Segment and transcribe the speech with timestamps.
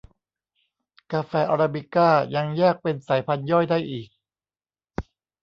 [1.11, 4.09] กาแฟอราบิก้ายังแยกเป็นสายพันธุ์ย่อยได้อีก